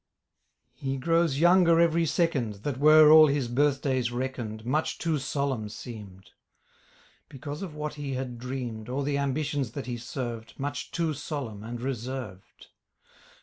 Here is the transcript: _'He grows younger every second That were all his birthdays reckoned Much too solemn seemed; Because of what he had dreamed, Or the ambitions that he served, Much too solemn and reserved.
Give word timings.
_'He 0.73 0.97
grows 0.97 1.37
younger 1.37 1.79
every 1.79 2.07
second 2.07 2.63
That 2.63 2.79
were 2.79 3.11
all 3.11 3.27
his 3.27 3.47
birthdays 3.47 4.11
reckoned 4.11 4.65
Much 4.65 4.97
too 4.97 5.19
solemn 5.19 5.69
seemed; 5.69 6.31
Because 7.29 7.61
of 7.61 7.75
what 7.75 7.93
he 7.93 8.13
had 8.15 8.39
dreamed, 8.39 8.89
Or 8.89 9.03
the 9.03 9.19
ambitions 9.19 9.73
that 9.73 9.85
he 9.85 9.97
served, 9.99 10.55
Much 10.59 10.89
too 10.89 11.13
solemn 11.13 11.61
and 11.63 11.79
reserved. 11.79 12.69